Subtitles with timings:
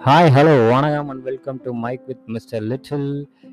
[0.00, 3.08] Hi hello வணக்கம் and welcome to mic with mister little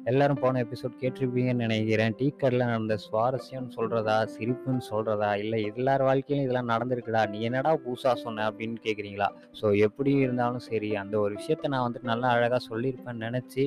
[0.06, 2.14] எல்லாரும் போன எபிசோட் கேட்டிருப்பீங்கன்னு நினைக்கிறேன்.
[2.20, 8.14] டீ கடையில் நடந்த சுவாரஸ்யம்னு சொல்கிறதா சிரிப்புன்னு சொல்கிறதா இல்லை எல்லார் வாழ்க்கையிலும் இதெல்லாம் நடந்திருக்குடா நீ என்னடா பூசா
[8.16, 9.30] சொன்ன அப்படின்னு கேட்குறீங்களா
[9.62, 13.66] ஸோ எப்படி இருந்தாலும் சரி அந்த ஒரு விஷயத்த நான் வந்துட்டு நல்லா அழகாக சொல்லியிருப்பேன்னு நினச்சி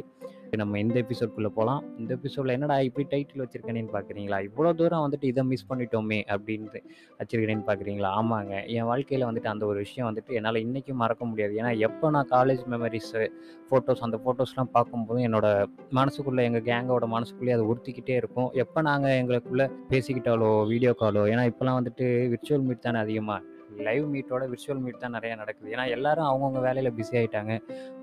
[0.57, 5.43] நம்ம இந்த எபிசோட்குள்ளே போகலாம் இந்த எபிசோடில் என்னடா இப்படி டைட்டில் வச்சிருக்கேன்னு பார்க்குறீங்களா இவ்வளோ தூரம் வந்துட்டு இதை
[5.45, 6.80] மிஸ் பண்ணிட்டோமே அப்படின்ட்டு
[7.21, 8.67] வச்சிருக்கிறேன்னு பார்க்குறீங்களா ஆமாங்க.
[8.67, 11.55] என் வாழ்க்கையில் வந்துட்டு அந்த ஒரு விஷயம் வந்துட்டு என்னால் இன்றைக்கும் மறக்க முடியாது.
[11.55, 13.31] ஏன்னா எப்போ நான் காலேஜ் மெமரிஸு
[13.71, 18.50] ஃபோட்டோஸ் அந்த ஃபோட்டோஸ்லாம் பார்க்கும்போது என்னோட மனசுக்குள்ளே எங்கள் கேங்கோட மனசுக்குள்ளேயே அது உறுத்திக்கிட்டே இருக்கும்.
[18.53, 24.42] எப்போ நாங்கள் எங்களுக்குள்ளே பேசிக்கிட்டாலோ வீடியோ காலோ ஏன்னா இப்போலாம் வந்துட்டு விர்ச்சுவல் மீட் தானே அதிகமாக லைவ் மீட்டோட
[24.52, 25.68] விர்ச்சுவல் மீட் தான் நிறையா நடக்குது.
[25.74, 27.52] ஏன்னா எல்லாரும் அவங்கவுங்க வேலையில் பிஸி ஆகிட்டாங்க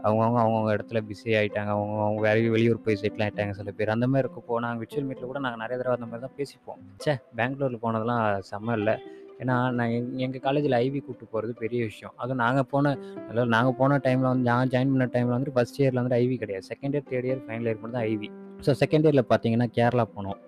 [0.05, 3.93] அவங்கவுங்க அவங்கவுங்க இடத்துல பிஸி ஆகிட்டாங்க அவங்க அவங்க வேலைக்கு வெளியூர் போய் செட்டில் ஆகிட்டாங்க சில பேர்.
[3.95, 6.81] அந்த மாதிரி இருக்கப்போ நாங்கள் விர்ச்சுவல் மீட்டில் கூட நாங்கள் நிறைய தடவை அந்த மாதிரி தான் பேசிப்போம்.
[7.03, 8.95] ச்சே பெங்களூரில் போனதெல்லாம் செம்ம இல்லை.
[9.41, 12.13] ஏன்னா நான் எங் எங்கள் காலேஜில் ஐவி கூப்பிட்டு போகிறது பெரிய விஷயம்.
[12.21, 12.93] அதுவும் நாங்கள் போன
[13.27, 16.65] அதாவது நாங்கள் போன டைமில் வந்து நான் ஜாயின் பண்ண டைமில் வந்து ஃபஸ்ட் இயரில் வந்துட்டு ஐவி கிடையாது.
[16.71, 18.29] Second year third year final year மட்டும் தான் ஐவி
[18.67, 20.39] ஸோ செகண்ட் இயரில் பார்த்தீங்கன்னா கேரளா போனோம்.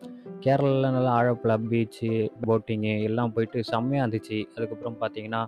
[0.43, 2.09] கேரளாவில் நல்லா ஆழப்புழா பீச்சு
[2.47, 4.37] போட்டிங்கு எல்லாம் போயிட்டு செம்மையாக இருந்துச்சு.
[4.55, 5.41] அதுக்கப்புறம் பார்த்தீங்கன்னா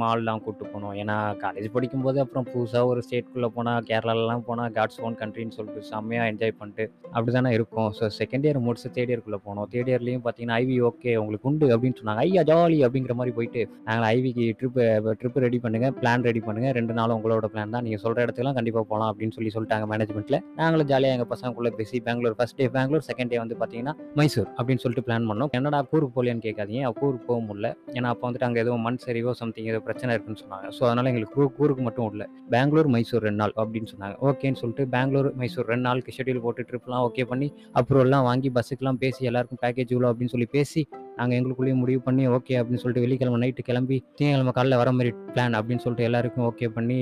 [0.00, 0.94] மால்லாம் கூப்பிட்டு போனோம்.
[1.02, 6.30] ஏன்னா காலேஜ் படிக்கும்போது அப்புறம் புதுசாக ஒரு ஸ்டேட்குள்ளே போனால் கேரளாலலாம் போனால் காட்ஸ் ஓன் கண்ட்ரின்னு சொல்லிட்டு செம்மையாக
[6.32, 7.88] என்ஜாய் பண்ணிட்டு அப்படி தானே இருக்கும்.
[7.98, 9.68] ஸோ செகண்ட் இயர் முடிச்சு தேர்ட் இயர்க்குள்ளே போனோம்.
[9.74, 12.24] தேர்ட் இயர்லேயும் பார்த்தீங்கன்னா ஐவி ஓகே உங்களுக்கு உண்டு அப்படின்னு சொன்னாங்க.
[12.26, 14.84] ஐயா ஜாலி அப்படிங்கிற மாதிரி போயிட்டு நாங்கள் ஐவிக்கு ட்ரிப்பு
[15.22, 17.86] ட்ரிப்பு ரெடி பண்ணுங்கள் பிளான் ரெடி பண்ணுங்கள் ரெண்டு நாளும் உங்களோட பிளான் தான்.
[17.88, 22.38] நீங்கள் சொல்கிற இடத்துக்குலாம் கண்டிப்பாக போகலாம் அப்படின்னு சொல்லி சொல்லிட்டாங்க மேனேஜ்மெண்ட்டில் நாங்களும் ஜாலியாக எங்கள் பசங்களுக்குள்ளே பேசி Bangalore
[22.40, 23.96] first day Bangalore second day வந்து பார்த்தீங்கன்னா
[24.26, 25.50] மைசூர் அப்படின்னு சொல்லிட்டு பிளான் பண்ணோம்.
[25.56, 26.90] என்னடா கூருக்கு போகலையான்னு கேட்காதீங்க.
[27.00, 27.68] கூருக்கு போக முடியல.
[27.96, 30.68] ஏன்னா அப்போ வந்துட்டு அங்கே எதுவும் மண் சரிவோ சம்திங் ஏதோ பிரச்சனை இருக்குன்னு சொன்னாங்க.
[30.76, 34.16] ஸோ அதனால் எங்களுக்கு கூருக்கு மட்டும் இல்லை பெங்களூர் மைசூர் ரெண்டு நாள் அப்படின்னு சொன்னாங்க.
[34.28, 37.48] ஓகேன்னு சொல்லிட்டு பெங்களூர் மைசூர் ரெண்டு நாளுக்கு ஷெட்யூல் போட்டு ட்ரிப்லாம் ஓகே பண்ணி
[37.80, 40.82] அப்ரூவல்லாம் வாங்கி பஸ்ஸுக்கெல்லாம் பேசி எல்லாருக்கும் பேக்கேஜ் இவ்வளோ அப்படின்னு சொல்லி பேசி
[41.20, 45.58] நாங்கள் எங்களுக்குள்ளேயே முடிவு பண்ணி ஓகே அப்படின்னு சொல்லிட்டு வெள்ளிக்கிழமை நைட்டு கிளம்பி திங்கக்கிழமை காலையில் வர மாதிரி பிளான்
[45.60, 46.98] அப்படின்னு சொல்லிட்டு எல்லாருக்கும் ஓகே பண்ணி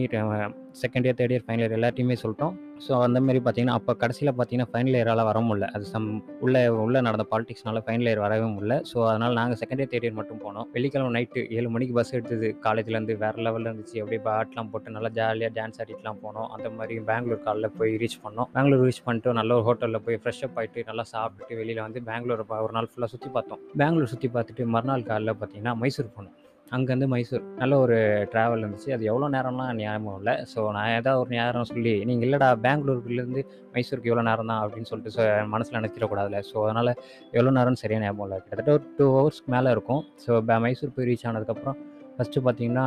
[0.83, 2.55] second year third year final year எல்லாத்தையுமே சொல்லிட்டோம்.
[2.85, 5.67] ஸோ அந்த மாதிரி பார்த்தீங்கன்னா அப்போ கடைசியில் பார்த்தீங்கன்னா ஃபைனல் இயரால் வர முடியல.
[5.77, 6.07] அது சம்
[6.45, 8.77] உள்ள உள்ள நடந்த பாலிடிக்ஸ்னால ஃபைனல் இயர் வரவே முடியல.
[8.91, 10.67] ஸோ அதனால் நாங்கள் செகண்ட் இயர் தேர்ட் இயர் மட்டும் போனோம்.
[10.75, 12.51] வெள்ளிக்கிழமை நைட்டு ஏழு மணிக்கு பஸ் எடுத்தது.
[12.67, 13.97] காலேஜ்லேருந்து வேறு லெவலில் இருந்துச்சு.
[14.03, 16.49] அப்படியே பாட்லாம் போட்டு நல்லா ஜாலியாக டான்ஸ் ஆடிட்டுலாம் போனோம்.
[16.57, 18.51] அந்த மாதிரி பெங்களூர் காலில் போய் ரீச் பண்ணோம்.
[18.57, 22.75] பெங்களூர் ரீச் பண்ணிட்டு நல்ல ஒரு ஹோட்டலில் போய் ஃப்ரெஷ்அப் ஆகிட்டு நல்லா சாப்பிட்டு வெளியில் வந்து பெங்களூர் ஒரு
[22.79, 23.63] நாள் ஃபுல்லாக சுற்றி பார்த்தோம்.
[23.83, 26.35] பெங்களூர் சுற்றி பார்த்துட்டு மறுநாள் காலில் பார்த்தீங்கன்னா மைசூர் போனோம்.
[26.73, 27.43] அங்கேருந்து மைசூர்.
[27.61, 27.97] நல்ல ஒரு
[28.33, 28.91] ட்ராவல் இருந்துச்சு.
[28.97, 30.35] அது எவ்வளோ நேரம்லாம் ஞாபகம் இல்லை.
[30.53, 33.43] ஸோ நான் ஏதாவது ஒரு நேரம் சொல்லி நீங்கள் இல்லைடா பெங்களூருக்குலேருந்து
[33.75, 36.93] மைசூருக்கு எவ்வளோ நேரம் தான் அப்படின்னு சொல்லிட்டு ஸோ மனசில் நினச்சிடக்கூடாதுல ஸோ அதனால்
[37.37, 38.39] எவ்வளோ நேரம்னு சரியாக ஞாபகம் இல்லை.
[38.49, 40.03] கிட்டத்தட்ட ஒரு டூ ஹவர்ஸ்க்கு மேலே இருக்கும்.
[40.25, 41.79] ஸோ மைசூர் போய் ரீச் ஆனதுக்கப்புறம்
[42.17, 42.85] ஃபஸ்ட்டு பார்த்தீங்கன்னா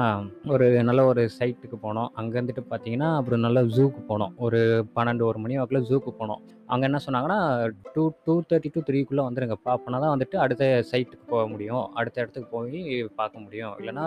[0.54, 2.10] ஒரு நல்ல ஒரு சைட்டுக்கு போனோம்.
[2.20, 4.34] அங்கே இருந்துட்டு பார்த்தீங்கன்னா அப்புறம் நல்ல ஜூக்கு போனோம்.
[4.46, 4.60] ஒரு
[4.96, 6.42] பன்னெண்டு ஒரு மணி வாக்கில் ஜூக்கு போனோம்.
[6.74, 7.40] அங்கே என்ன சொன்னாங்கன்னா
[7.96, 11.84] டூ டூ தேர்ட்டி டூ த்ரீக்குள்ளே வந்துடுங்க பார்ப்போனா தான் வந்துட்டு அடுத்த சைட்டுக்கு போக முடியும்.
[12.00, 12.82] அடுத்த இடத்துக்கு போய்
[13.20, 13.76] பார்க்க முடியும்.
[13.82, 14.06] இல்லைனா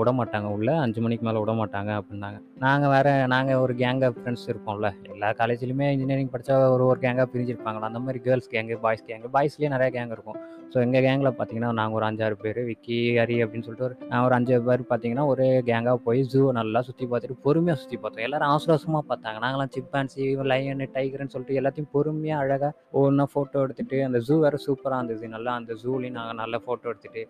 [0.00, 0.76] விட மாட்டாங்க உள்ளே.
[0.84, 2.40] அஞ்சு மணிக்கு மேலே விட மாட்டாங்க அப்படின்னாங்க.
[2.66, 4.90] நாங்கள் வேறு நாங்கள் ஒரு கேங் ஆஃப் ஃப்ரெண்ட்ஸ் இருப்போம்ல.
[5.14, 7.90] எல்லா காலேஜ்லையுமே இன்ஜினியரிங் படித்தா ஒரு ஒரு கேங்காக பிரிஞ்சிருப்பாங்களா?
[7.92, 10.40] அந்த மாதிரி கேர்ள்ஸ் கேங்கு பாய்ஸ் கேங்கு பாய்ஸ்லேயே நிறையா கேங் இருக்கும்.
[10.72, 14.58] ஸோ எங்கள் கேங்கில் பார்த்தீங்கன்னா நாங்கள் ஒரு அஞ்சாறு பேர் விக்கி ஹரி அப்படின்னு சொல்லிட்டு ஒரு ஒரு அஞ்சு
[14.68, 19.04] பேர் பார்த்தீங்கன்னா ஒரு கேங்காக போய் ஜூ நல்லா சுற்றி பார்த்துட்டு பொறுமையாக சுற்றி பார்த்தோம் எல்லாரும் அவசர அவசரமாக
[19.10, 20.22] பார்த்தாங்க நாங்களாம் சிப்பான்சி
[20.52, 25.28] லைன் டைகர்னு சொல்லிட்டு எல்லாத்தையும் பொறுமையாக அழகாக ஒவ்வொன்றா ஃபோட்டோ எடுத்துகிட்டு அந்த ஜூ வேறு சூப்பராக இருந்தது.
[25.28, 27.24] நல்லா அந்த ஜூலையும் நாங்கள் நல்லா ஃபோட்டோ எடுத்துகிட்டு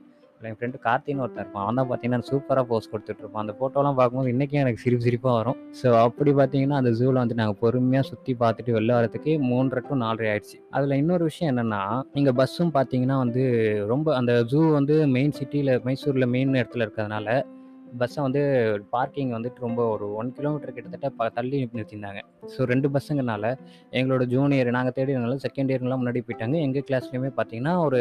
[0.49, 1.65] என் ஃப்ரெண்டு கார்த்தின்னு ஒருத்தர் இருப்பான்.
[1.65, 3.43] அவன் தான் பார்த்தீங்கன்னா சூப்பராக போஸ்ட் கொடுத்துட்ருப்பான்.
[3.45, 5.59] அந்த ஃபோட்டோலாம் பார்க்கும்போது இன்றைக்கும் எனக்கு சிரிப்பு சிரிப்பாக வரும்.
[5.81, 10.29] ஸோ அப்படி பார்த்தீங்கன்னா அந்த ஜூவில் வந்து நாங்கள் பொறுமையாக சுற்றி பார்த்துட்டு வெளில வரதுக்கு மூன்றரை டு நாலரை
[10.33, 10.59] ஆயிடுச்சு.
[10.79, 11.83] அதில் இன்னொரு விஷயம் என்னென்னா
[12.21, 13.45] இங்கே பஸ்ஸும் பார்த்தீங்கன்னா வந்து
[13.93, 17.29] ரொம்ப அந்த ஜூ வந்து மெயின் சிட்டியில் மைசூரில் மெயின் இடத்துல இருக்கிறதுனால
[18.01, 18.43] பஸ்ஸை வந்து
[18.97, 22.21] பார்க்கிங் வந்துட்டு ரொம்ப ஒரு ஒன் கிலோமீட்டர் கிட்டத்தட்ட ப தள்ளி நிறுத்தியிருந்தாங்க
[22.53, 23.47] ஸோ ரெண்டு பஸ்ஸுங்கனால
[23.99, 26.57] எங்களோட ஜூனியர் நாங்கள் தேர்ட் இயர்னால செகண்ட் இயர்லாம் முன்னாடி போயிட்டாங்க.
[26.67, 28.01] எங்கள் கிளாஸ்லேயுமே பார்த்தீங்கன்னா ஒரு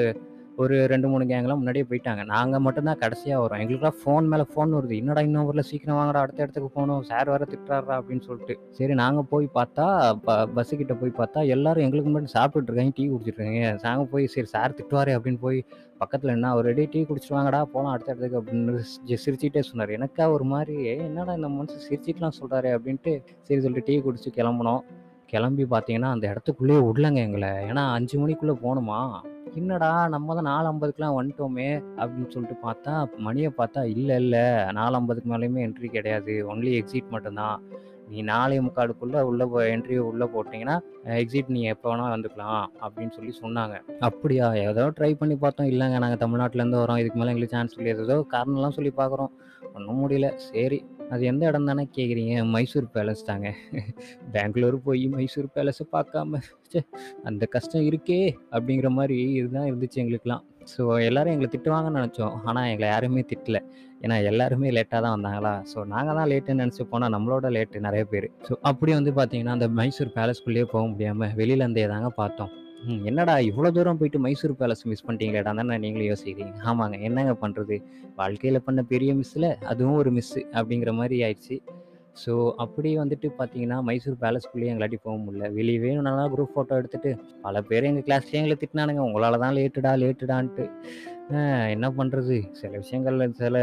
[0.63, 2.21] ஒரு ரெண்டு மூணு கேங்லாம் முன்னாடியே போயிட்டாங்க.
[2.31, 3.59] நாங்கள் மட்டும்தான் கடைசியாக வரோம்.
[3.63, 4.95] எங்களுக்குலாம் ஃபோன் மேலே ஃபோன் வருது.
[5.01, 7.03] என்னடா இன்னும் ஊரில் சீக்கிரம் வாங்கடா அடுத்த இடத்துக்கு போகணும்.
[7.09, 8.55] சார் வேறு திட்டுறாரா அப்படின்னு சொல்லிட்டு.
[8.77, 9.85] சரி நாங்கள் போய் பார்த்தா
[10.25, 14.77] ப பஸ்ஸுக்கிட்ட போய் பார்த்தா எல்லாரும் எங்களுக்கு மட்டும் சாப்பிட்டுட்டு இருக்காங்க டீ குடிச்சிருக்காங்க நாங்கள் போய் சரி சார்
[14.79, 15.59] திட்டுவாரே அப்படின்னு போய்
[16.03, 19.95] பக்கத்தில் என்ன ஒரு ரெடி டீ குடிச்சிட்டு வாங்கடா போகலாம் அடுத்த இடத்துக்கு அப்படின்னு சிரிச்சுட்டே சொன்னார்.
[19.99, 23.13] எனக்கா ஒரு மாதிரி என்னடா இந்த மனுஷன் சிரிச்சிட்டுலாம் சொல்கிறாரு அப்படின்ட்டு
[23.47, 24.83] சரி சொல்லிட்டு டீ குடிச்சு கிளம்புனோம்.
[25.33, 27.49] கிளம்பி பார்த்தீங்கன்னா அந்த இடத்துக்குள்ளேயே விடலங்க எங்களை.
[27.71, 28.99] ஏன்னா அஞ்சு மணிக்குள்ளே போகணுமா?
[29.55, 35.31] என்னடா நம்ம தான் நாலு ஐம்பதுக்குலாம் வந்துட்டோமே அப்படின்னு சொல்லிட்டு பார்த்தா மணியை பார்த்தா இல்லை இல்லை நாலு ஐம்பதுக்கு
[35.33, 36.55] மேலேயுமே என்ட்ரி கிடையாது.
[36.55, 37.61] ஒன்லி எக்ஸிட் மட்டும்தான்.
[38.07, 43.33] நீ நாளை முக்காடுக்குள்ளே உள்ளே போ என்ட்ரி உள்ளே போட்டிங்கன்னா எக்ஸிட் நீ எப்போ வேணால் வந்துக்கலாம் அப்படின்னு சொல்லி
[43.41, 43.75] சொன்னாங்க.
[43.99, 44.53] அப்படியா?
[44.53, 45.67] ஏதோ ட்ரை பண்ணி பார்த்தோம்.
[45.67, 46.97] இல்லைங்க நாங்கள் தமிழ்நாட்டிலேருந்து வரோம்.
[46.97, 49.29] இதுக்கு மேலே எங்களுக்கு சான்ஸ் சொல்லி ஏதோ காரணம்லாம் சொல்லி பார்க்குறோம்.
[49.73, 50.35] ஒன்றும் முடியல.
[50.35, 53.49] சரி அது எந்த இடம் தானே கேட்குறீங்க மைசூர் பேலஸ் தாங்க.
[54.35, 56.81] பெங்களூர் போய் மைசூர் பேலஸை பார்க்காம ச்சே
[57.29, 58.21] அந்த கஷ்டம் இருக்கே
[58.55, 62.33] அப்படிங்கிற மாதிரி இதுதான் இருந்துச்சு எங்களுக்குலாம் ஸோ எல்லோரும் எங்களை திட்டுவாங்கன்னு நினச்சோம்.
[62.45, 63.59] ஆனால் எங்களை யாருமே திட்டல.
[64.03, 68.27] ஏன்னா எல்லாருமே லேட்டாக தான் வந்தாங்களா, ஸோ நாங்கள் தான் லேட்டுன்னு நினச்சி போனால் நம்மளோட லேட்டு நிறைய பேர்.
[68.47, 72.51] ஸோ அப்படி வந்து பார்த்தீங்கன்னா, அந்த மைசூர் பேலஸ்க்குள்ளேயே போக முடியாமல் வெளியில இருந்தே தாங்க பார்த்தோம்.
[72.87, 76.53] என்னடா இவ்வளோ தூரம் போயிட்டு மைசூர் பேலஸ் மிஸ் பண்ணிட்டீங்களேடான்னு தானே நீங்களும் யோசிக்கிறீங்க.
[76.63, 77.81] ஆமாங்க என்னங்க பண்ணுறது
[78.15, 81.57] வாழ்க்கையில் பண்ண பெரிய மிஸ்ஸில் அதுவும் ஒரு மிஸ்ஸு அப்படிங்கிற மாதிரி ஆயிடுச்சு.
[82.25, 85.53] ஸோ அப்படி வந்துட்டு பார்த்தீங்கன்னா, மைசூர் பேலஸ்க்குள்ளேயே எங்களாட்டி போக முடியல.
[85.53, 88.99] வெளியே வேணும்னாலும் குரூப் ஃபோட்டோ எடுத்துட்டு, பல பேர் எங்கள் கிளாஸ்லேயே எங்களை திட்டினானுங்க.
[88.99, 90.65] உங்களால் தான் லேட்டுடா லேட்டுடான்ட்டு.
[91.69, 93.57] என்ன பண்ணுறது சில விஷயங்கள்ல சில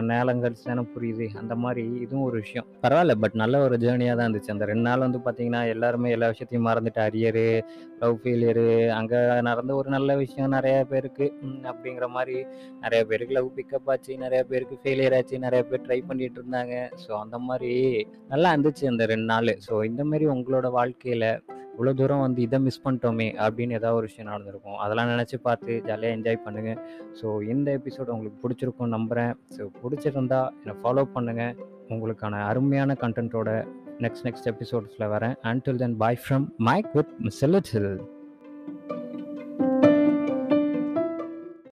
[0.00, 1.36] நேரம் கழிச்சு தானே புரியுது.
[1.36, 2.66] அந்த மாதிரி இதுவும் ஒரு விஷயம்.
[2.82, 4.50] பரவாயில்ல பட் நல்ல ஒரு ஜேர்னியாக தான் இருந்துச்சு.
[4.50, 7.62] அந்த ரெண்டு நாள் வந்து பார்த்தீங்கன்னா, எல்லாருமே எல்லா விஷயத்தையும் மறந்துட்டு அரியரு,
[8.00, 11.32] லவ் ஃபெயிலியரு அங்கே நடந்த ஒரு நல்ல விஷயம் நிறையா பேருக்கு
[11.62, 12.44] அப்படிங்கிற மாதிரி
[12.80, 14.16] நிறைய பேருக்கு லவ் பிக்கப் ஆச்சு.
[14.16, 15.38] நிறையா பேருக்கு ஃபெயிலியர் ஆச்சு.
[15.38, 16.88] நிறையா பேர் ட்ரை பண்ணிட்டு இருந்தாங்க.
[17.06, 21.40] ஸோ அந்த மாதிரி நல்லா இருந்துச்சு அந்த ரெண்டு நாள் ஸோ இந்த மாதிரி உங்களோட வாழ்க்கையில
[21.74, 24.76] இவ்வளோ தூரம் வந்து இதை மிஸ் பண்ணிட்டோமே அப்படின்னு ஏதாவது ஒரு விஷயம் நடந்திருக்கும்.
[24.76, 26.80] அதெல்லாம் நினச்சி பார்த்து ஜாலியாக என்ஜாய் பண்ணுங்கள்
[27.20, 31.54] ஸோ இந்த எபிசோட் உங்களுக்கு பிடிச்சிருக்கும் நம்புகிறேன் ஸோ பிடிச்சிருந்தா என்னை ஃபாலோ பண்ணுங்கள்
[31.88, 33.50] உங்களுக்கான அருமையான கன்டென்ட்டோட
[34.04, 35.36] நெக்ஸ்ட் நெக்ஸ்ட் எபிசோட்ஸில் வரேன்.
[35.50, 37.92] Until then bye from mic with mister cell